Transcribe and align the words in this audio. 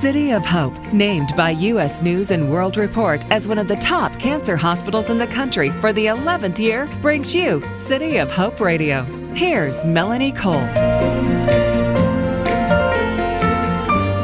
City 0.00 0.30
of 0.30 0.46
Hope, 0.46 0.94
named 0.94 1.36
by 1.36 1.50
U.S. 1.50 2.00
News 2.00 2.30
and 2.30 2.50
World 2.50 2.78
Report 2.78 3.22
as 3.30 3.46
one 3.46 3.58
of 3.58 3.68
the 3.68 3.76
top 3.76 4.18
cancer 4.18 4.56
hospitals 4.56 5.10
in 5.10 5.18
the 5.18 5.26
country 5.26 5.72
for 5.72 5.92
the 5.92 6.06
11th 6.06 6.58
year, 6.58 6.88
brings 7.02 7.34
you 7.34 7.62
City 7.74 8.16
of 8.16 8.30
Hope 8.30 8.60
Radio. 8.60 9.02
Here's 9.34 9.84
Melanie 9.84 10.32
Cole. 10.32 10.54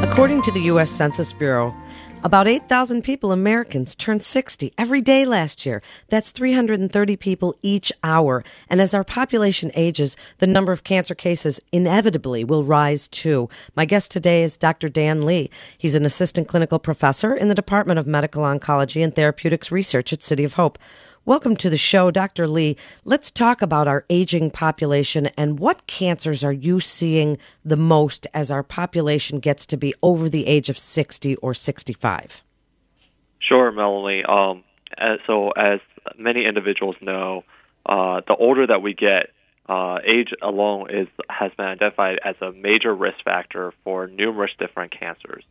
According 0.01 0.41
to 0.41 0.51
the 0.51 0.61
U.S. 0.61 0.89
Census 0.89 1.31
Bureau, 1.31 1.75
about 2.27 2.45
8,000 2.45 3.03
people, 3.03 3.31
Americans, 3.31 3.95
turned 3.95 4.21
60 4.21 4.73
every 4.77 4.99
day 4.99 5.23
last 5.23 5.65
year. 5.65 5.81
That's 6.09 6.31
330 6.31 7.15
people 7.15 7.55
each 7.61 7.89
hour. 8.03 8.43
And 8.69 8.81
as 8.81 8.93
our 8.93 9.05
population 9.05 9.71
ages, 9.75 10.17
the 10.39 10.45
number 10.45 10.73
of 10.73 10.83
cancer 10.83 11.15
cases 11.15 11.61
inevitably 11.71 12.43
will 12.43 12.65
rise 12.65 13.07
too. 13.07 13.47
My 13.77 13.85
guest 13.85 14.11
today 14.11 14.43
is 14.43 14.57
Dr. 14.57 14.89
Dan 14.89 15.21
Li. 15.21 15.49
He's 15.77 15.95
an 15.95 16.05
assistant 16.05 16.49
clinical 16.49 16.79
professor 16.79 17.33
in 17.33 17.47
the 17.47 17.55
Department 17.55 17.97
of 17.97 18.05
Medical 18.05 18.43
Oncology 18.43 19.01
and 19.01 19.15
Therapeutics 19.15 19.71
Research 19.71 20.11
at 20.11 20.21
City 20.21 20.43
of 20.43 20.55
Hope. 20.55 20.77
Welcome 21.27 21.57
to 21.57 21.69
the 21.69 21.75
show, 21.75 22.09
Dr. 22.09 22.47
Li. 22.47 22.77
Let's 23.03 23.31
talk 23.31 23.61
about 23.61 23.85
our 23.85 24.05
aging 24.09 24.49
population 24.49 25.27
and 25.35 25.59
what 25.59 25.85
cancers 25.85 26.41
are 26.41 26.53
you 26.53 26.79
seeing 26.79 27.37
the 27.65 27.75
most 27.75 28.27
as 28.33 28.49
our 28.49 28.63
population 28.63 29.39
gets 29.39 29.65
to 29.65 29.75
be 29.75 29.93
over 30.01 30.29
the 30.29 30.47
age 30.47 30.69
of 30.69 30.79
60 30.79 31.35
or 31.35 31.53
65? 31.53 32.41
Sure, 33.39 33.73
Melanie. 33.73 34.23
Um, 34.23 34.63
so, 35.27 35.51
as 35.51 35.81
many 36.17 36.45
individuals 36.45 36.95
know, 37.01 37.43
uh, 37.85 38.21
the 38.25 38.35
older 38.37 38.65
that 38.65 38.81
we 38.81 38.93
get, 38.93 39.31
uh, 39.67 39.97
age 40.05 40.29
alone 40.41 40.89
is 40.89 41.09
has 41.29 41.51
been 41.57 41.65
identified 41.65 42.19
as 42.23 42.35
a 42.39 42.53
major 42.53 42.95
risk 42.95 43.17
factor 43.25 43.73
for 43.83 44.07
numerous 44.07 44.51
different 44.57 44.97
cancers. 44.97 45.43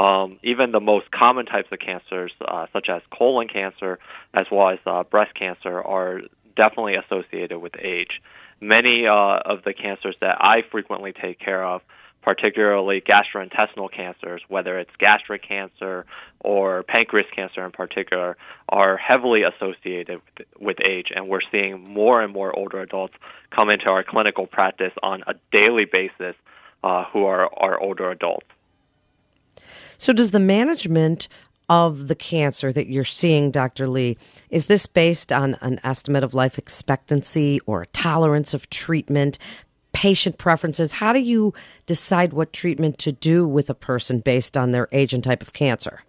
Um, 0.00 0.38
even 0.44 0.70
the 0.70 0.80
most 0.80 1.10
common 1.10 1.44
types 1.46 1.68
of 1.72 1.80
cancers, 1.80 2.32
uh, 2.40 2.66
such 2.72 2.88
as 2.88 3.02
colon 3.10 3.48
cancer 3.48 3.98
as 4.32 4.46
well 4.50 4.70
as 4.70 4.78
uh, 4.86 5.02
breast 5.10 5.34
cancer, 5.34 5.82
are 5.82 6.20
definitely 6.56 6.94
associated 6.94 7.58
with 7.58 7.72
age. 7.82 8.20
Many 8.60 9.06
uh, 9.06 9.38
of 9.44 9.64
the 9.64 9.74
cancers 9.74 10.14
that 10.20 10.36
I 10.40 10.62
frequently 10.70 11.12
take 11.12 11.40
care 11.40 11.64
of, 11.64 11.82
particularly 12.22 13.00
gastrointestinal 13.00 13.90
cancers, 13.90 14.42
whether 14.48 14.78
it's 14.78 14.90
gastric 14.98 15.42
cancer 15.46 16.04
or 16.40 16.82
pancreas 16.84 17.28
cancer 17.34 17.64
in 17.64 17.72
particular, 17.72 18.36
are 18.68 18.96
heavily 18.96 19.42
associated 19.42 20.20
with, 20.60 20.76
age. 20.88 21.06
And 21.14 21.28
we're 21.28 21.40
seeing 21.50 21.92
more 21.92 22.22
and 22.22 22.32
more 22.32 22.56
older 22.56 22.80
adults 22.80 23.14
come 23.56 23.70
into 23.70 23.86
our 23.86 24.04
clinical 24.04 24.46
practice 24.46 24.92
on 25.02 25.22
a 25.26 25.34
daily 25.50 25.86
basis 25.90 26.36
uh, 26.84 27.04
who 27.12 27.24
are, 27.24 27.48
are 27.56 27.80
older 27.80 28.10
adults. 28.10 28.46
So, 29.98 30.12
does 30.12 30.30
the 30.30 30.40
management 30.40 31.28
of 31.68 32.08
the 32.08 32.14
cancer 32.14 32.72
that 32.72 32.88
you're 32.88 33.04
seeing, 33.04 33.50
Dr. 33.50 33.86
Li, 33.86 34.16
is 34.48 34.66
this 34.66 34.86
based 34.86 35.32
on 35.32 35.56
an 35.60 35.80
estimate 35.84 36.24
of 36.24 36.32
life 36.32 36.56
expectancy 36.56 37.60
or 37.66 37.82
a 37.82 37.86
tolerance 37.88 38.54
of 38.54 38.70
treatment, 38.70 39.38
patient 39.92 40.38
preferences? 40.38 40.92
How 40.92 41.12
do 41.12 41.18
you 41.18 41.52
decide 41.84 42.32
what 42.32 42.52
treatment 42.52 42.96
to 42.98 43.12
do 43.12 43.46
with 43.46 43.68
a 43.68 43.74
person 43.74 44.20
based 44.20 44.56
on 44.56 44.70
their 44.70 44.88
age 44.92 45.12
and 45.12 45.22
type 45.22 45.42
of 45.42 45.52
cancer? 45.52 46.02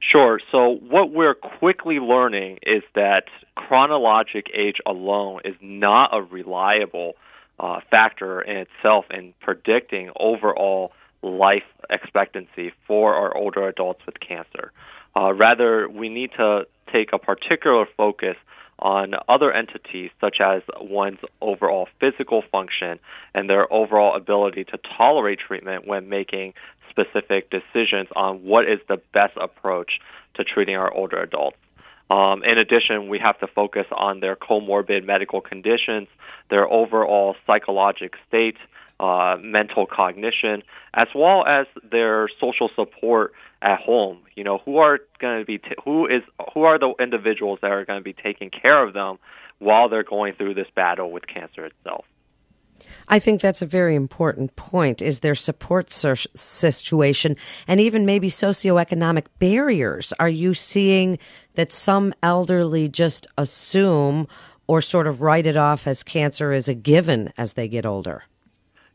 Sure. 0.00 0.40
So, 0.50 0.78
what 0.88 1.12
we're 1.12 1.34
quickly 1.34 1.96
learning 1.96 2.58
is 2.62 2.82
that 2.94 3.24
chronologic 3.56 4.46
age 4.54 4.76
alone 4.86 5.40
is 5.44 5.54
not 5.60 6.10
a 6.16 6.22
reliable 6.22 7.14
uh, 7.58 7.80
factor 7.90 8.40
in 8.40 8.56
itself 8.56 9.06
in 9.10 9.34
predicting 9.40 10.10
overall 10.18 10.92
life 11.22 11.62
expectancy 11.90 12.72
for 12.86 13.14
our 13.14 13.36
older 13.36 13.68
adults 13.68 14.00
with 14.06 14.18
cancer. 14.20 14.72
Uh, 15.18 15.32
rather, 15.32 15.88
we 15.88 16.08
need 16.08 16.30
to 16.36 16.66
take 16.92 17.10
a 17.12 17.18
particular 17.18 17.86
focus 17.96 18.36
on 18.78 19.14
other 19.28 19.52
entities 19.52 20.10
such 20.20 20.38
as 20.40 20.62
one's 20.80 21.20
overall 21.40 21.86
physical 22.00 22.42
function 22.50 22.98
and 23.34 23.48
their 23.48 23.72
overall 23.72 24.16
ability 24.16 24.64
to 24.64 24.78
tolerate 24.98 25.38
treatment 25.38 25.86
when 25.86 26.08
making 26.08 26.52
specific 26.90 27.48
decisions 27.50 28.08
on 28.16 28.42
what 28.42 28.64
is 28.68 28.80
the 28.88 29.00
best 29.14 29.34
approach 29.40 30.00
to 30.34 30.44
treating 30.44 30.74
our 30.74 30.92
older 30.92 31.22
adults. 31.22 31.56
Um, 32.12 32.42
in 32.44 32.58
addition, 32.58 33.08
we 33.08 33.18
have 33.20 33.38
to 33.40 33.46
focus 33.46 33.86
on 33.90 34.20
their 34.20 34.36
comorbid 34.36 35.02
medical 35.06 35.40
conditions, 35.40 36.08
their 36.50 36.70
overall 36.70 37.36
psychologic 37.46 38.12
state, 38.28 38.58
uh, 39.00 39.36
mental 39.40 39.86
cognition, 39.86 40.62
as 40.92 41.08
well 41.14 41.46
as 41.46 41.66
their 41.90 42.28
social 42.38 42.68
support 42.76 43.32
at 43.62 43.78
home. 43.80 44.18
You 44.34 44.44
know, 44.44 44.58
who 44.58 44.76
are 44.76 44.98
going 45.20 45.40
to 45.40 45.46
be 45.46 45.56
t- 45.56 45.74
who 45.84 46.06
is 46.06 46.22
who 46.52 46.64
are 46.64 46.78
the 46.78 46.92
individuals 47.00 47.60
that 47.62 47.70
are 47.70 47.86
going 47.86 48.00
to 48.00 48.04
be 48.04 48.12
taking 48.12 48.50
care 48.50 48.86
of 48.86 48.92
them 48.92 49.18
while 49.58 49.88
they're 49.88 50.04
going 50.04 50.34
through 50.34 50.54
this 50.54 50.68
battle 50.74 51.10
with 51.10 51.26
cancer 51.26 51.64
itself. 51.64 52.04
I 53.08 53.18
think 53.18 53.40
that's 53.40 53.62
a 53.62 53.66
very 53.66 53.94
important 53.94 54.56
point 54.56 55.02
is 55.02 55.20
their 55.20 55.34
support 55.34 55.90
situation 55.90 57.36
and 57.66 57.80
even 57.80 58.06
maybe 58.06 58.28
socioeconomic 58.28 59.26
barriers. 59.38 60.12
Are 60.18 60.28
you 60.28 60.54
seeing 60.54 61.18
that 61.54 61.72
some 61.72 62.14
elderly 62.22 62.88
just 62.88 63.26
assume 63.36 64.26
or 64.66 64.80
sort 64.80 65.06
of 65.06 65.20
write 65.20 65.46
it 65.46 65.56
off 65.56 65.86
as 65.86 66.02
cancer 66.02 66.52
is 66.52 66.68
a 66.68 66.74
given 66.74 67.32
as 67.36 67.54
they 67.54 67.68
get 67.68 67.84
older? 67.84 68.24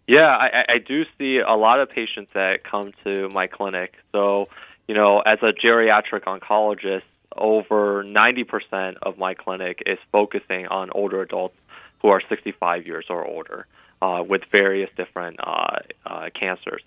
Yeah, 0.07 0.25
I, 0.25 0.63
I 0.69 0.77
do 0.77 1.03
see 1.17 1.39
a 1.39 1.55
lot 1.55 1.81
of 1.81 1.89
patients 1.89 2.31
that 2.33 2.63
come 2.63 2.93
to 3.03 3.27
my 3.29 3.47
clinic. 3.47 3.93
So, 4.13 4.47
you 4.87 4.95
know, 4.95 5.21
as 5.25 5.39
a 5.41 5.51
geriatric 5.51 6.23
oncologist, 6.23 7.03
over 7.35 8.03
90% 8.03 8.97
of 9.01 9.17
my 9.17 9.33
clinic 9.33 9.83
is 9.85 9.99
focusing 10.11 10.67
on 10.67 10.89
older 10.91 11.21
adults 11.21 11.55
who 12.01 12.09
are 12.09 12.21
65 12.29 12.85
years 12.85 13.05
or 13.09 13.25
older 13.25 13.67
uh, 14.01 14.23
with 14.27 14.41
various 14.51 14.89
different 14.95 15.37
uh, 15.39 15.77
uh, 16.05 16.29
cancers. 16.39 16.83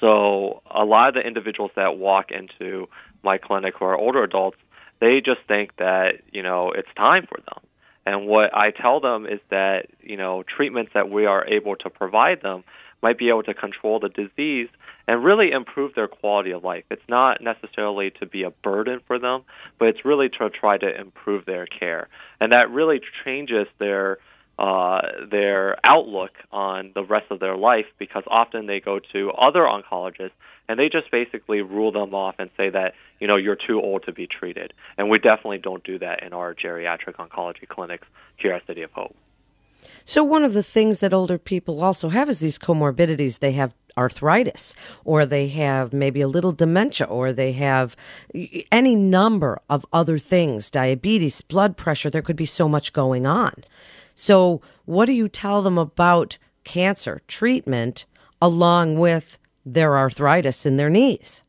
So, 0.00 0.62
a 0.70 0.84
lot 0.84 1.08
of 1.08 1.14
the 1.14 1.20
individuals 1.20 1.70
that 1.76 1.96
walk 1.96 2.30
into 2.30 2.88
my 3.22 3.38
clinic 3.38 3.74
who 3.78 3.86
are 3.86 3.96
older 3.96 4.22
adults, 4.22 4.58
they 5.00 5.20
just 5.24 5.40
think 5.48 5.76
that, 5.76 6.20
you 6.32 6.42
know, 6.42 6.72
it's 6.72 6.88
time 6.96 7.26
for 7.26 7.38
them. 7.38 7.62
And 8.06 8.26
what 8.26 8.54
I 8.54 8.70
tell 8.70 9.00
them 9.00 9.26
is 9.26 9.40
that, 9.50 9.86
you 10.02 10.16
know, 10.16 10.42
treatments 10.42 10.92
that 10.94 11.08
we 11.08 11.26
are 11.26 11.46
able 11.46 11.76
to 11.76 11.90
provide 11.90 12.42
them 12.42 12.64
might 13.02 13.18
be 13.18 13.28
able 13.28 13.42
to 13.42 13.54
control 13.54 14.00
the 14.00 14.08
disease 14.08 14.68
and 15.06 15.22
really 15.22 15.52
improve 15.52 15.94
their 15.94 16.08
quality 16.08 16.52
of 16.52 16.64
life. 16.64 16.84
It's 16.90 17.08
not 17.08 17.42
necessarily 17.42 18.10
to 18.18 18.26
be 18.26 18.42
a 18.44 18.50
burden 18.50 19.00
for 19.06 19.18
them, 19.18 19.42
but 19.78 19.88
it's 19.88 20.04
really 20.04 20.30
to 20.30 20.50
try 20.50 20.78
to 20.78 21.00
improve 21.00 21.44
their 21.44 21.66
care. 21.66 22.08
And 22.40 22.52
that 22.52 22.70
really 22.70 23.00
changes 23.24 23.66
their 23.78 24.18
uh, 24.58 25.00
their 25.30 25.76
outlook 25.84 26.32
on 26.52 26.92
the 26.94 27.04
rest 27.04 27.26
of 27.30 27.40
their 27.40 27.56
life 27.56 27.86
because 27.98 28.22
often 28.28 28.66
they 28.66 28.80
go 28.80 29.00
to 29.12 29.30
other 29.32 29.62
oncologists 29.62 30.32
and 30.68 30.78
they 30.78 30.88
just 30.88 31.10
basically 31.10 31.60
rule 31.60 31.92
them 31.92 32.14
off 32.14 32.36
and 32.38 32.50
say 32.56 32.70
that 32.70 32.94
you 33.20 33.26
know 33.26 33.36
you're 33.36 33.56
too 33.56 33.80
old 33.80 34.04
to 34.04 34.12
be 34.12 34.26
treated. 34.26 34.72
And 34.96 35.10
we 35.10 35.18
definitely 35.18 35.58
don't 35.58 35.84
do 35.84 35.98
that 35.98 36.22
in 36.22 36.32
our 36.32 36.54
geriatric 36.54 37.16
oncology 37.16 37.68
clinics 37.68 38.06
here 38.36 38.52
at 38.52 38.66
City 38.66 38.82
of 38.82 38.92
Hope. 38.92 39.16
So 40.04 40.24
one 40.24 40.44
of 40.44 40.54
the 40.54 40.62
things 40.62 41.00
that 41.00 41.12
older 41.12 41.38
people 41.38 41.82
also 41.82 42.08
have 42.08 42.28
is 42.28 42.40
these 42.40 42.58
comorbidities. 42.58 43.40
They 43.40 43.52
have 43.52 43.74
arthritis, 43.96 44.74
or 45.04 45.24
they 45.26 45.48
have 45.48 45.92
maybe 45.92 46.20
a 46.20 46.28
little 46.28 46.52
dementia, 46.52 47.06
or 47.06 47.32
they 47.32 47.52
have 47.52 47.96
any 48.72 48.94
number 48.94 49.60
of 49.68 49.86
other 49.92 50.18
things, 50.18 50.70
diabetes, 50.70 51.42
blood 51.42 51.76
pressure. 51.76 52.10
There 52.10 52.22
could 52.22 52.36
be 52.36 52.46
so 52.46 52.68
much 52.68 52.92
going 52.92 53.26
on. 53.26 53.64
So, 54.14 54.60
what 54.84 55.06
do 55.06 55.12
you 55.12 55.28
tell 55.28 55.62
them 55.62 55.78
about 55.78 56.38
cancer 56.64 57.20
treatment 57.26 58.06
along 58.40 58.98
with 58.98 59.38
their 59.64 59.96
arthritis 59.96 60.66
in 60.66 60.76
their 60.76 60.90
knees? 60.90 61.42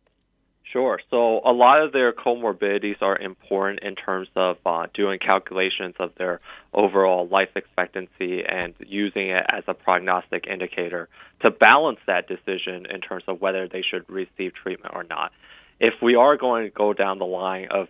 Sure. 0.75 0.99
So 1.09 1.39
a 1.45 1.53
lot 1.53 1.81
of 1.81 1.93
their 1.93 2.11
comorbidities 2.11 3.01
are 3.01 3.17
important 3.17 3.79
in 3.81 3.95
terms 3.95 4.27
of 4.35 4.57
uh, 4.65 4.87
doing 4.93 5.19
calculations 5.19 5.95
of 5.99 6.11
their 6.17 6.41
overall 6.73 7.29
life 7.29 7.47
expectancy 7.55 8.43
and 8.45 8.73
using 8.79 9.29
it 9.29 9.45
as 9.49 9.63
a 9.67 9.73
prognostic 9.73 10.47
indicator 10.47 11.07
to 11.45 11.51
balance 11.51 11.99
that 12.07 12.27
decision 12.27 12.87
in 12.93 12.99
terms 12.99 13.23
of 13.29 13.39
whether 13.39 13.69
they 13.69 13.83
should 13.89 14.03
receive 14.09 14.51
treatment 14.53 14.93
or 14.93 15.05
not. 15.05 15.31
If 15.79 15.93
we 16.01 16.15
are 16.15 16.35
going 16.35 16.65
to 16.65 16.69
go 16.69 16.91
down 16.91 17.19
the 17.19 17.25
line 17.25 17.69
of 17.71 17.87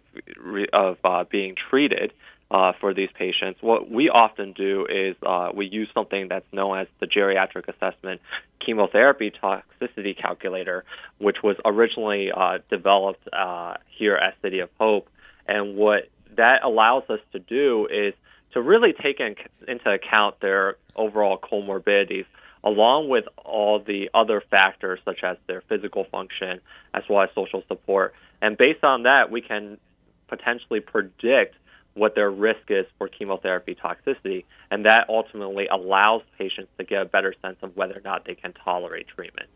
of 0.71 0.97
uh, 1.03 1.23
being 1.23 1.55
treated, 1.71 2.13
uh, 2.51 2.74
for 2.80 2.94
these 2.94 3.09
patients. 3.18 3.59
What 3.62 3.89
we 3.89 4.09
often 4.09 4.53
do 4.53 4.86
is 4.88 5.15
uh, 5.25 5.50
we 5.53 5.65
use 5.65 5.89
something 5.94 6.27
that's 6.30 6.45
known 6.51 6.77
as 6.80 6.88
the 7.00 7.07
geriatric 7.07 7.68
assessment 7.68 8.21
chemotherapy 8.63 9.31
toxicity 9.31 10.18
calculator, 10.19 10.86
which 11.18 11.38
was 11.44 11.56
originally 11.65 12.31
uh, 12.36 12.59
developed 12.69 13.27
uh, 13.33 13.75
here 13.97 14.15
at 14.15 14.36
City 14.42 14.59
of 14.59 14.69
Hope. 14.80 15.09
And 15.47 15.75
what 15.75 16.09
that 16.38 16.63
allows 16.63 17.03
us 17.09 17.19
to 17.33 17.39
do 17.39 17.88
is 17.92 18.13
to 18.53 18.62
really 18.62 18.94
take 18.94 19.19
in, 19.19 19.36
into 19.68 19.91
account 19.91 20.39
their 20.39 20.77
overall 20.95 21.38
comorbidities 21.38 22.25
along 22.63 23.09
with 23.09 23.25
all 23.44 23.80
the 23.80 24.09
other 24.13 24.41
factors 24.50 25.00
such 25.06 25.24
as 25.24 25.38
their 25.45 25.62
physical 25.69 26.06
function 26.12 26.59
as 26.94 27.03
well 27.07 27.21
as 27.21 27.30
social 27.36 27.63
support. 27.68 28.13
And 28.41 28.57
based 28.57 28.83
on 28.83 29.03
that, 29.03 29.30
we 29.30 29.41
can 29.41 29.77
potentially 30.27 30.80
predict 30.80 31.56
what 31.95 32.13
their 32.13 32.30
risk 32.30 32.69
is 32.69 32.86
for 32.97 33.07
chemotherapy 33.07 33.75
toxicity, 33.75 34.44
and 34.69 34.86
that 34.86 35.06
ultimately 35.09 35.68
allows 35.68 36.21
patients 36.38 36.69
to 36.77 36.83
get 36.83 37.01
a 37.01 37.06
better 37.06 37.33
sense 37.42 37.57
of 37.62 37.75
whether 37.75 37.97
or 37.97 38.01
not 38.03 38.25
they 38.25 38.36
can 38.36 38.53
tolerate 38.53 39.07
treatment. 39.07 39.50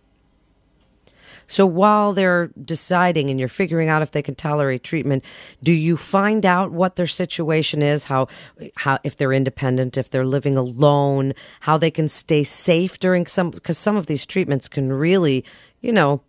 So 1.47 1.65
while 1.65 2.13
they're 2.13 2.51
deciding 2.63 3.29
and 3.29 3.39
you're 3.39 3.49
figuring 3.49 3.89
out 3.89 4.01
if 4.01 4.11
they 4.11 4.21
can 4.21 4.35
tolerate 4.35 4.83
treatment, 4.83 5.23
do 5.63 5.71
you 5.71 5.97
find 5.97 6.45
out 6.45 6.71
what 6.71 6.95
their 6.95 7.07
situation 7.07 7.81
is, 7.81 8.05
how 8.05 8.27
how 8.75 8.99
if 9.03 9.17
they're 9.17 9.33
independent, 9.33 9.97
if 9.97 10.09
they're 10.09 10.25
living 10.25 10.55
alone, 10.55 11.33
how 11.61 11.77
they 11.77 11.91
can 11.91 12.07
stay 12.07 12.43
safe 12.43 12.99
during 12.99 13.25
some 13.25 13.49
because 13.49 13.77
some 13.77 13.97
of 13.97 14.05
these 14.05 14.25
treatments 14.25 14.67
can 14.67 14.93
really, 14.93 15.43
you 15.81 15.91
know, 15.91 16.21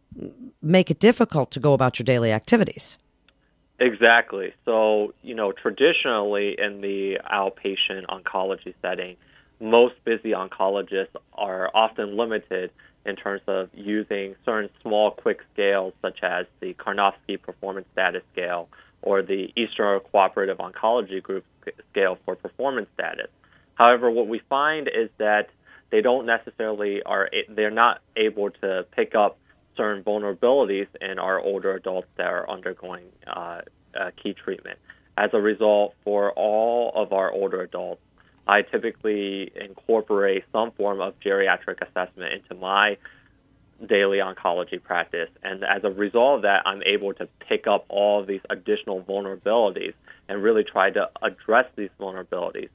make 0.63 0.91
it 0.91 0.99
difficult 0.99 1.51
to 1.53 1.61
go 1.61 1.73
about 1.73 1.99
your 1.99 2.05
daily 2.05 2.33
activities. 2.33 2.99
Exactly. 3.81 4.53
So, 4.67 5.15
you 5.23 5.35
know, 5.35 5.53
traditionally 5.53 6.55
in 6.59 6.83
the 6.83 7.19
outpatient 7.33 8.07
oncology 8.09 8.75
setting, 8.83 9.17
most 9.59 9.95
busy 10.05 10.33
oncologists 10.33 11.17
are 11.33 11.71
often 11.75 12.17
limited 12.17 12.71
in 13.07 13.17
terms 13.17 13.41
of 13.47 13.71
using 13.73 14.37
certain 14.45 14.69
small, 14.83 15.11
quick 15.11 15.41
scales 15.55 15.95
such 16.03 16.19
as 16.23 16.45
the 16.61 16.75
Karnofsky 16.75 17.41
Performance 17.41 17.87
Status 17.93 18.23
Scale 18.33 18.69
or 19.01 19.23
the 19.23 19.51
Eastern 19.57 20.01
Cooperative 20.01 20.59
Oncology 20.59 21.23
Group 21.23 21.45
scale 21.91 22.19
for 22.27 22.37
performance 22.37 22.89
status. 22.93 23.29
However, 23.77 24.11
what 24.11 24.27
we 24.27 24.41
find 24.51 24.89
is 24.89 25.09
that 25.17 25.49
they 25.91 26.03
don't 26.03 26.27
necessarily 26.27 27.03
are 27.03 27.31
they're 27.49 27.71
not 27.71 28.03
able 28.15 28.51
to 28.51 28.85
pick 28.93 29.15
up 29.15 29.39
certain 29.81 30.05
vulnerabilities 30.05 30.89
in 31.01 31.19
our 31.19 31.41
older 31.41 31.75
adults 31.75 32.09
that 32.19 32.27
are 32.27 32.49
undergoing 32.51 33.07
uh, 33.27 33.63
uh, 33.99 34.11
key 34.23 34.35
treatment. 34.35 34.79
As 35.17 35.31
a 35.33 35.41
result, 35.41 35.95
for 36.05 36.33
all 36.33 36.93
of 36.95 37.15
our 37.15 37.33
older 37.33 37.63
adults, 37.63 38.03
I 38.47 38.61
typically 38.61 39.51
incorporate 39.59 40.45
some 40.53 40.73
form 40.73 41.01
of 41.01 41.19
geriatric 41.21 41.81
assessment 41.81 42.35
into 42.35 42.61
my 42.61 42.99
daily 43.89 44.19
oncology 44.19 44.83
practice. 44.83 45.31
And 45.43 45.65
as 45.65 45.83
a 45.85 45.91
result 45.91 46.37
of 46.37 46.43
that, 46.43 46.63
I'm 46.67 46.83
able 46.83 47.15
to 47.15 47.27
pick 47.49 47.67
up 47.67 47.87
all 47.89 48.23
these 48.23 48.43
additional 48.51 49.01
vulnerabilities 49.03 49.95
and 50.29 50.43
really 50.43 50.65
try 50.65 50.91
to 50.91 51.09
address 51.23 51.67
these 51.75 51.91
vulnerabilities. 51.99 52.69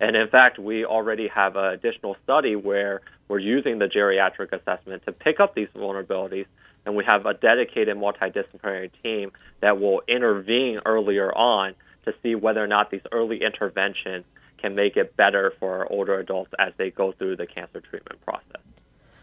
And 0.00 0.14
in 0.14 0.28
fact, 0.28 0.58
we 0.58 0.84
already 0.84 1.28
have 1.28 1.56
an 1.56 1.72
additional 1.72 2.16
study 2.24 2.54
where 2.54 3.00
we're 3.28 3.38
using 3.38 3.78
the 3.78 3.86
geriatric 3.86 4.52
assessment 4.52 5.04
to 5.06 5.12
pick 5.12 5.40
up 5.40 5.54
these 5.54 5.68
vulnerabilities. 5.74 6.46
And 6.84 6.94
we 6.94 7.04
have 7.08 7.26
a 7.26 7.34
dedicated 7.34 7.96
multidisciplinary 7.96 8.90
team 9.02 9.32
that 9.60 9.80
will 9.80 10.02
intervene 10.06 10.80
earlier 10.84 11.34
on 11.34 11.74
to 12.04 12.14
see 12.22 12.34
whether 12.34 12.62
or 12.62 12.68
not 12.68 12.90
these 12.90 13.00
early 13.10 13.42
interventions 13.42 14.24
can 14.58 14.74
make 14.74 14.96
it 14.96 15.16
better 15.16 15.52
for 15.58 15.78
our 15.78 15.92
older 15.92 16.18
adults 16.18 16.52
as 16.58 16.72
they 16.76 16.90
go 16.90 17.12
through 17.12 17.36
the 17.36 17.46
cancer 17.46 17.80
treatment 17.80 18.24
process. 18.24 18.62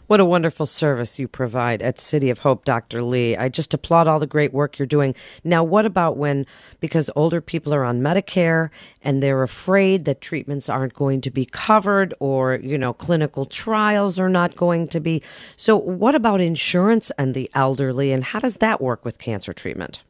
What 0.08 0.20
a 0.20 0.26
wonderful 0.26 0.66
service 0.66 1.18
you 1.18 1.30
provide 1.30 1.82
at 1.82 1.98
City 1.98 2.30
of 2.30 2.40
Hope, 2.40 2.66
Dr. 2.66 3.02
Li. 3.02 3.38
I 3.38 3.48
just 3.48 3.74
applaud 3.74 4.06
all 4.06 4.20
the 4.20 4.28
great 4.28 4.54
work 4.54 4.78
you're 4.78 4.86
doing. 4.86 5.16
Now, 5.46 5.64
what 5.64 5.86
about 5.86 6.18
when, 6.18 6.46
because 6.82 7.10
older 7.16 7.40
people 7.40 7.74
are 7.74 7.86
on 7.86 8.02
Medicare 8.02 8.70
and 9.02 9.24
they're 9.24 9.44
afraid 9.44 10.04
that 10.04 10.20
treatments 10.20 10.68
aren't 10.68 10.94
going 10.94 11.22
to 11.22 11.32
be 11.32 11.46
covered 11.46 12.14
or, 12.20 12.56
you 12.56 12.78
know, 12.78 12.92
clinical 12.94 13.46
trials 13.46 14.20
are 14.20 14.28
not 14.28 14.58
going 14.58 14.90
to 14.90 15.00
be. 15.00 15.24
So, 15.56 15.78
what 15.78 16.16
about 16.16 16.42
insurance 16.42 17.10
and 17.18 17.34
the 17.34 17.50
elderly, 17.54 18.12
and 18.12 18.26
how 18.26 18.40
does 18.40 18.58
that 18.58 18.82
work 18.82 19.06
with 19.06 19.20
cancer 19.20 19.54
treatment? 19.54 20.02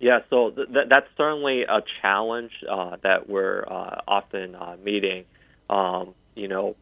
Yeah, 0.00 0.18
so 0.30 0.50
th- 0.50 0.88
that's 0.88 1.06
certainly 1.16 1.62
a 1.62 1.80
challenge 2.00 2.50
uh, 2.68 2.96
that 3.04 3.28
we're 3.28 3.64
uh, 3.68 4.00
often 4.08 4.56
uh, 4.56 4.76
meeting. 4.82 5.26
Um, 5.70 6.14
you 6.34 6.48
know, 6.48 6.74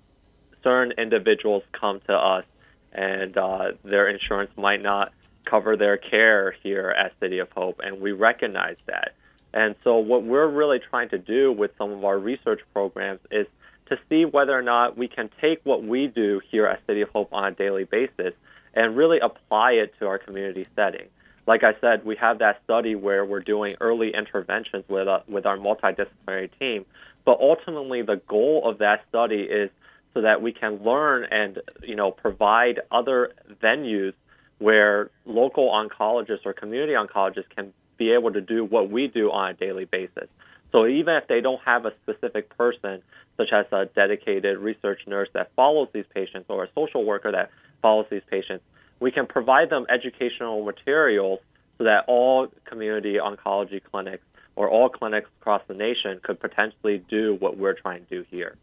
certain 0.63 0.93
individuals 0.99 1.63
come 1.73 2.01
to 2.07 2.15
us 2.15 2.45
and 2.93 3.37
uh, 3.37 3.73
their 3.85 4.09
insurance 4.09 4.51
might 4.57 4.83
not 4.83 5.13
cover 5.45 5.77
their 5.77 5.97
care 5.97 6.53
here 6.63 6.91
at 6.91 7.13
City 7.21 7.39
of 7.39 7.51
Hope, 7.53 7.81
and 7.83 8.01
we 8.01 8.13
recognize 8.13 8.77
that. 8.87 9.15
And 9.53 9.75
so, 9.83 9.97
what 9.97 10.23
we're 10.23 10.49
really 10.49 10.79
trying 10.79 11.09
to 11.11 11.19
do 11.19 11.53
with 11.53 11.71
some 11.79 11.93
of 11.93 12.05
our 12.05 12.19
research 12.19 12.61
programs 12.73 13.21
is 13.31 13.47
to 13.87 13.99
see 14.09 14.25
whether 14.25 14.57
or 14.57 14.63
not 14.63 14.97
we 14.97 15.09
can 15.09 15.31
take 15.41 15.61
what 15.65 15.83
we 15.83 16.07
do 16.07 16.41
here 16.51 16.67
at 16.67 16.85
City 16.87 17.01
of 17.01 17.09
Hope 17.11 17.33
on 17.33 17.45
a 17.45 17.51
daily 17.51 17.85
basis 17.85 18.35
and 18.75 18.97
really 18.97 19.19
apply 19.19 19.73
it 19.73 19.95
to 19.99 20.07
our 20.07 20.19
community 20.19 20.67
setting 20.77 21.09
like 21.51 21.65
I 21.65 21.73
said, 21.81 22.05
we 22.05 22.15
have 22.15 22.39
that 22.39 22.61
study 22.63 22.95
where 22.95 23.25
we're 23.25 23.41
doing 23.41 23.75
early 23.81 24.15
interventions 24.15 24.85
with 24.89 25.09
uh, 25.09 25.21
with 25.27 25.47
our 25.47 25.57
multidisciplinary 25.57 26.49
team. 26.61 26.87
But 27.25 27.41
ultimately, 27.41 28.03
the 28.03 28.21
goal 28.29 28.63
of 28.65 28.79
that 28.79 29.05
study 29.09 29.43
is 29.43 29.69
so 30.15 30.23
that 30.23 30.43
we 30.43 30.53
can 30.53 30.83
learn 30.83 31.25
and 31.25 31.61
you 31.83 31.95
know 31.95 32.11
provide 32.11 32.81
other 32.91 33.33
venues 33.63 34.15
where 34.59 35.11
local 35.25 35.71
oncologists 35.71 36.45
or 36.45 36.53
community 36.53 36.93
oncologists 36.93 37.49
can 37.55 37.73
be 37.97 38.13
able 38.13 38.33
to 38.33 38.41
do 38.41 38.65
what 38.65 38.91
we 38.91 39.07
do 39.07 39.31
on 39.31 39.51
a 39.51 39.55
daily 39.55 39.85
basis. 39.85 40.29
So 40.73 40.87
even 40.87 41.15
if 41.17 41.27
they 41.27 41.41
don't 41.41 41.61
have 41.63 41.85
a 41.85 41.95
specific 42.03 42.57
person, 42.57 43.03
such 43.37 43.53
as 43.53 43.67
a 43.73 43.87
dedicated 43.87 44.59
research 44.59 45.01
nurse 45.07 45.29
that 45.33 45.51
follows 45.57 45.89
these 45.93 46.05
patients 46.15 46.47
or 46.49 46.65
a 46.65 46.69
social 46.75 47.05
worker 47.05 47.33
that 47.33 47.51
follows 47.83 48.07
these 48.11 48.23
patients, 48.31 48.65
we 49.01 49.11
can 49.11 49.27
provide 49.27 49.71
them 49.71 49.87
educational 49.89 50.65
materials 50.65 51.41
so 51.79 51.85
that 51.85 52.05
all 52.07 52.49
community 52.67 53.15
oncology 53.15 53.83
clinics 53.83 54.25
or 54.57 54.69
all 54.69 54.91
clinics 54.91 55.29
across 55.41 55.63
the 55.69 55.75
nation 55.75 56.21
could 56.23 56.39
potentially 56.39 56.99
do 57.09 57.37
what 57.41 57.57
we're 57.57 57.75
trying 57.75 58.05
to 58.07 58.23
do 58.23 58.27
here. 58.31 58.57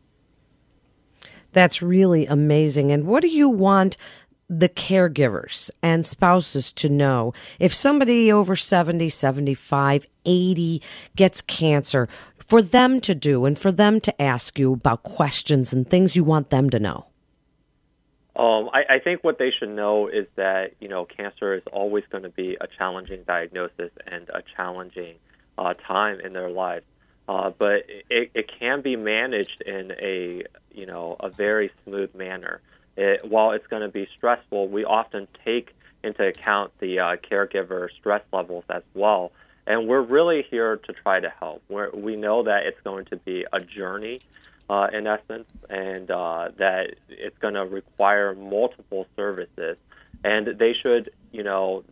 That's 1.57 1.81
really 1.81 2.27
amazing. 2.27 2.92
And 2.92 3.07
what 3.07 3.24
do 3.24 3.30
you 3.30 3.50
want 3.50 3.98
the 4.48 4.69
caregivers 4.69 5.71
and 5.81 6.06
spouses 6.06 6.71
to 6.74 6.88
know 6.88 7.33
if 7.59 7.74
somebody 7.74 8.31
over 8.31 8.56
70, 8.56 9.09
75, 9.09 10.06
80 10.24 10.83
gets 11.15 11.42
cancer, 11.42 12.07
for 12.38 12.62
them 12.62 13.01
to 13.01 13.15
do 13.15 13.45
and 13.45 13.57
for 13.57 13.71
them 13.71 14.00
to 14.01 14.21
ask 14.21 14.59
you 14.59 14.71
about 14.74 15.01
questions 15.01 15.74
and 15.74 15.89
things 15.89 16.15
you 16.15 16.24
want 16.24 16.51
them 16.51 16.69
to 16.69 16.77
know? 16.80 17.07
Um, 18.35 18.69
I, 18.71 18.97
I 18.97 18.99
think 18.99 19.23
what 19.23 19.40
they 19.40 19.49
should 19.49 19.69
know 19.69 20.07
is 20.07 20.28
that 20.35 20.76
you 20.80 20.87
know 20.87 21.06
cancer 21.06 21.56
is 21.56 21.64
always 21.73 22.04
going 22.11 22.21
to 22.23 22.30
be 22.30 22.56
a 22.61 22.68
challenging 22.78 23.23
diagnosis 23.26 23.90
and 24.06 24.30
a 24.30 24.44
challenging 24.56 25.16
uh, 25.57 25.73
time 25.73 26.19
in 26.19 26.33
their 26.33 26.52
lives, 26.52 26.85
uh, 27.28 27.52
but 27.57 27.84
it, 28.10 28.31
it 28.34 28.52
can 28.60 28.81
be 28.81 28.96
managed 28.96 29.62
in 29.62 29.92
a 29.92 30.44
you 30.72 30.86
know 30.86 31.16
a 31.19 31.30
very 31.30 31.72
smooth 31.84 32.14
manner. 32.16 32.62
It, 32.96 33.26
while 33.26 33.52
it's 33.52 33.68
going 33.68 33.84
to 33.84 33.90
be 33.90 34.07
stressful, 34.16 34.69
we 34.69 34.84
often 34.84 35.28
take 35.46 35.76
into 36.04 36.26
account 36.26 36.72
the 36.80 37.00
uh, 37.00 37.16
caregiver 37.18 37.90
stress 37.92 38.24
levels 38.31 38.64
as 38.69 38.84
well, 38.94 39.31
and 39.66 39.88
we're 39.88 40.02
really 40.02 40.46
here 40.50 40.78
to 40.78 40.94
try 40.94 41.19
to 41.19 41.30
help. 41.30 41.62
We're, 41.69 41.92
we 41.92 42.16
know 42.16 42.44
that 42.44 42.66
it's 42.66 42.80
going 42.81 43.06
to 43.06 43.18
be 43.18 43.46
a 43.52 43.60
journey 43.60 44.22
uh, 44.69 44.88
in 44.94 45.07
essence, 45.07 45.48
and 45.69 46.10
uh, 46.10 46.50
that 46.57 46.96
it's 47.10 47.38
going 47.38 47.54
to 47.54 47.66
require 47.66 48.36
multiple 48.36 49.07
services. 49.16 49.78
And 50.24 50.57
they 50.57 50.74
should, 50.74 51.12
you 51.31 51.44
know, 51.44 51.84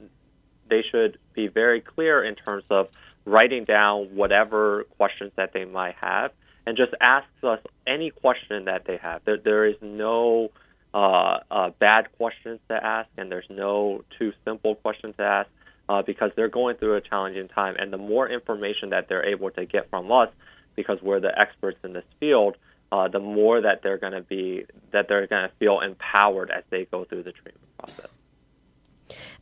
they 0.69 0.83
should 0.89 1.17
be 1.33 1.47
very 1.47 1.81
clear 1.81 2.23
in 2.23 2.35
terms 2.35 2.63
of 2.69 2.89
writing 3.25 3.65
down 3.65 4.15
whatever 4.15 4.85
questions 4.97 5.31
that 5.35 5.51
they 5.53 5.65
might 5.65 5.95
have, 5.95 6.31
and 6.65 6.77
just 6.77 6.93
ask 6.99 7.27
us 7.43 7.59
any 7.85 8.11
question 8.11 8.65
that 8.65 8.85
they 8.85 8.97
have. 8.97 9.21
There, 9.25 9.37
there 9.37 9.65
is 9.65 9.75
no 9.81 10.51
uh, 10.93 11.39
uh, 11.51 11.69
bad 11.79 12.11
questions 12.17 12.59
to 12.69 12.75
ask, 12.83 13.09
and 13.17 13.31
there's 13.31 13.49
no 13.49 14.03
too 14.17 14.33
simple 14.45 14.75
questions 14.75 15.15
to 15.17 15.23
ask. 15.23 15.49
Uh, 15.87 16.01
because 16.01 16.31
they're 16.35 16.49
going 16.49 16.75
through 16.77 16.95
a 16.95 17.01
challenging 17.01 17.47
time, 17.47 17.75
and 17.77 17.93
the 17.93 17.97
more 17.97 18.27
information 18.27 18.89
that 18.89 19.07
they're 19.07 19.23
able 19.23 19.51
to 19.51 19.67
get 19.67 19.87
from 19.91 20.11
us, 20.11 20.29
because 20.75 20.99
we're 20.99 21.19
the 21.19 21.39
experts 21.39 21.77
in 21.83 21.93
this 21.93 22.03
field, 22.19 22.57
uh, 22.91 23.07
the 23.07 23.19
more 23.19 23.61
that 23.61 23.83
they're 23.83 23.99
going 23.99 24.13
to 24.13 24.21
be 24.21 24.65
that 24.91 25.07
they're 25.07 25.27
going 25.27 25.47
to 25.47 25.55
feel 25.59 25.81
empowered 25.81 26.49
as 26.49 26.63
they 26.71 26.85
go 26.85 27.03
through 27.05 27.21
the 27.21 27.31
treatment 27.31 27.77
process. 27.77 28.07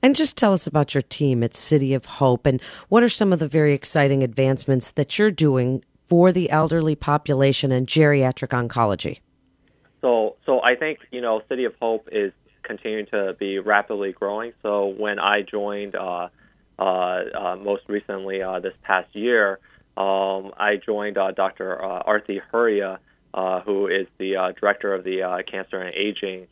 And 0.03 0.17
just 0.17 0.38
tell 0.38 0.51
us 0.51 0.67
about 0.67 0.93
your 0.93 1.01
team 1.01 1.43
at 1.43 1.55
City 1.55 1.93
of 1.93 2.05
Hope 2.05 2.45
and 2.45 2.62
what 2.89 3.03
are 3.03 3.10
some 3.10 3.31
of 3.31 3.39
the 3.39 3.48
very 3.48 3.74
exciting 3.74 4.22
advancements 4.22 4.91
that 4.91 5.17
you're 5.17 5.31
doing 5.31 5.81
for 6.05 6.33
the 6.33 6.50
elderly 6.50 6.93
population 6.93 7.72
and 7.72 7.88
geriatric 7.88 8.50
oncology. 8.50 9.19
So, 10.01 10.36
so 10.45 10.62
I 10.62 10.75
think 10.75 11.00
you 11.12 11.22
know 11.22 11.41
City 11.48 11.63
of 11.63 11.74
Hope 11.81 12.10
is 12.12 12.33
continuing 12.63 13.05
to 13.07 13.36
be 13.39 13.60
rapidly 13.60 14.12
growing. 14.12 14.51
So 14.62 14.88
when 14.88 15.19
I 15.19 15.41
joined 15.41 15.95
uh, 15.95 16.27
uh, 16.77 16.81
uh, 16.83 17.55
most 17.55 17.83
recently 17.88 18.41
uh, 18.41 18.60
this 18.60 18.74
past 18.83 19.15
year, 19.15 19.60
um, 19.95 20.51
I 20.57 20.81
joined 20.86 21.17
uh, 21.17 21.31
Dr. 21.31 21.81
Uh, 21.81 22.00
Arti 22.00 22.41
Hurria, 22.51 23.00
who 23.65 23.88
is 23.88 24.07
the 24.17 24.53
director 24.60 24.93
of 24.93 25.05
the 25.05 25.43
Cancer 25.50 25.79
and 25.79 25.93
Aging 25.95 26.48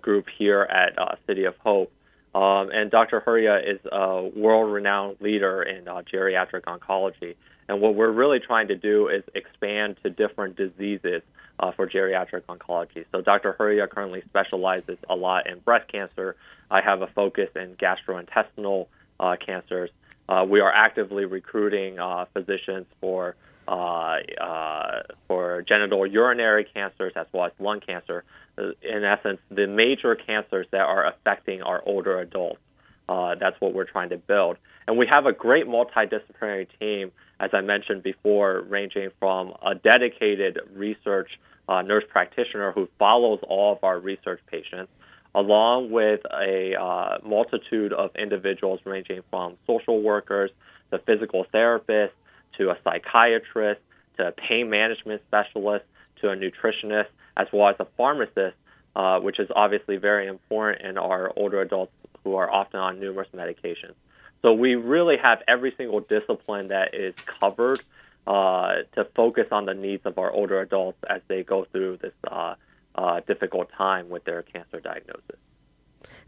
group 0.00 0.26
here 0.38 0.62
at 0.62 1.18
City 1.26 1.44
of 1.46 1.56
Hope. 1.58 1.92
Um, 2.34 2.70
and 2.72 2.90
Dr. 2.90 3.20
Hurria 3.20 3.58
is 3.58 3.80
a 3.90 4.22
world 4.34 4.72
renowned 4.72 5.16
leader 5.20 5.62
in 5.62 5.86
uh, 5.86 6.02
geriatric 6.02 6.62
oncology. 6.62 7.36
And 7.68 7.80
what 7.80 7.94
we're 7.94 8.10
really 8.10 8.40
trying 8.40 8.68
to 8.68 8.76
do 8.76 9.08
is 9.08 9.22
expand 9.34 9.96
to 10.02 10.10
different 10.10 10.56
diseases 10.56 11.22
uh, 11.60 11.72
for 11.72 11.86
geriatric 11.86 12.42
oncology. 12.48 13.04
So 13.12 13.20
Dr. 13.20 13.54
Hurria 13.58 13.88
currently 13.88 14.22
specializes 14.28 14.98
a 15.08 15.14
lot 15.14 15.46
in 15.46 15.58
breast 15.60 15.90
cancer. 15.90 16.36
I 16.70 16.80
have 16.80 17.02
a 17.02 17.06
focus 17.06 17.50
in 17.54 17.76
gastrointestinal 17.76 18.86
uh, 19.20 19.36
cancers. 19.36 19.90
Uh, 20.28 20.46
we 20.48 20.60
are 20.60 20.72
actively 20.72 21.24
recruiting 21.24 21.98
uh, 21.98 22.24
physicians 22.32 22.86
for 23.00 23.36
uh, 23.72 24.18
uh, 24.38 25.02
for 25.26 25.62
genital 25.62 26.06
urinary 26.06 26.64
cancers 26.74 27.14
as 27.16 27.26
well 27.32 27.46
as 27.46 27.52
lung 27.58 27.80
cancer. 27.80 28.22
In 28.58 29.02
essence, 29.02 29.40
the 29.50 29.66
major 29.66 30.14
cancers 30.14 30.66
that 30.72 30.82
are 30.82 31.06
affecting 31.06 31.62
our 31.62 31.82
older 31.86 32.20
adults. 32.20 32.60
that's 33.08 33.58
what 33.60 33.72
we're 33.72 33.86
trying 33.86 34.10
to 34.10 34.18
build. 34.18 34.58
And 34.86 34.98
we 34.98 35.06
have 35.10 35.24
a 35.24 35.32
great 35.32 35.66
multidisciplinary 35.66 36.66
team, 36.78 37.12
as 37.40 37.50
I 37.54 37.62
mentioned 37.62 38.02
before, 38.02 38.60
ranging 38.60 39.08
from 39.18 39.54
a 39.64 39.74
dedicated 39.74 40.58
research 40.74 41.30
uh, 41.66 41.80
nurse 41.80 42.04
practitioner 42.10 42.72
who 42.72 42.90
follows 42.98 43.40
all 43.48 43.72
of 43.72 43.84
our 43.84 43.98
research 43.98 44.40
patients, 44.50 44.92
along 45.34 45.90
with 45.90 46.20
a 46.30 46.74
uh, 46.78 47.18
multitude 47.24 47.94
of 47.94 48.10
individuals 48.16 48.80
ranging 48.84 49.22
from 49.30 49.56
social 49.66 50.02
workers 50.02 50.50
to 50.90 50.98
physical 50.98 51.46
therapists 51.54 52.10
to 52.58 52.70
a 52.70 52.76
psychiatrist 52.84 53.80
to 54.16 54.28
a 54.28 54.32
pain 54.32 54.70
management 54.70 55.22
specialist 55.26 55.84
to 56.20 56.30
a 56.30 56.36
nutritionist, 56.36 57.08
as 57.36 57.46
well 57.52 57.68
as 57.68 57.76
a 57.80 57.86
pharmacist, 57.96 58.56
uh, 58.94 59.18
which 59.20 59.38
is 59.38 59.48
obviously 59.54 59.96
very 59.96 60.26
important 60.26 60.82
in 60.86 60.98
our 60.98 61.32
older 61.36 61.60
adults 61.60 61.92
who 62.24 62.36
are 62.36 62.50
often 62.50 62.78
on 62.78 63.00
numerous 63.00 63.28
medications. 63.34 63.94
So 64.42 64.52
we 64.52 64.74
really 64.74 65.16
have 65.16 65.42
every 65.46 65.72
single 65.76 66.00
discipline 66.00 66.68
that 66.68 66.94
is 66.94 67.14
covered 67.26 67.80
uh, 68.26 68.82
to 68.94 69.04
focus 69.16 69.46
on 69.50 69.66
the 69.66 69.74
needs 69.74 70.04
of 70.04 70.18
our 70.18 70.30
older 70.30 70.60
adults 70.60 70.98
as 71.08 71.20
they 71.28 71.42
go 71.42 71.64
through 71.64 71.98
this 71.98 72.12
uh, 72.30 72.54
uh, 72.94 73.20
difficult 73.26 73.70
time 73.76 74.08
with 74.08 74.24
their 74.24 74.42
cancer 74.42 74.80
diagnosis. 74.80 75.38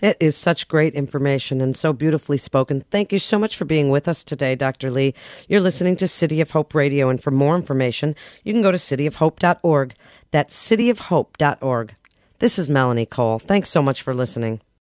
It 0.05 0.19
is 0.21 0.37
such 0.37 0.69
great 0.69 0.93
information 0.93 1.63
and 1.63 1.75
so 1.75 1.95
beautifully 1.95 2.37
spoken. 2.37 2.83
Thank 2.83 3.11
you 3.11 3.19
so 3.19 3.39
much 3.39 3.57
for 3.57 3.65
being 3.65 3.89
with 3.89 4.07
us 4.07 4.23
today, 4.23 4.55
Dr. 4.55 4.91
Li. 4.91 5.15
You're 5.49 5.63
listening 5.63 5.97
to 5.97 6.07
City 6.07 6.43
of 6.43 6.51
Hope 6.51 6.75
Radio, 6.75 7.09
and 7.09 7.23
for 7.23 7.31
more 7.31 7.57
information, 7.57 8.15
you 8.43 8.53
can 8.53 8.61
go 8.61 8.71
to 8.71 8.77
cityofhope.org. 8.77 9.95
That's 10.31 10.71
cityofhope.org. 10.71 11.95
This 12.39 12.59
is 12.59 12.69
Melanie 12.69 13.07
Cole. 13.07 13.39
Thanks 13.39 13.71
so 13.71 13.81
much 13.81 14.03
for 14.03 14.13
listening. 14.13 14.61